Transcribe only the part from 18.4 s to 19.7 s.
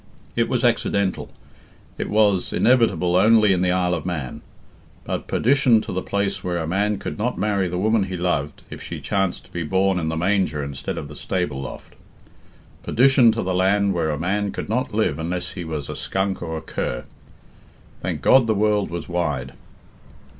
the world was wide.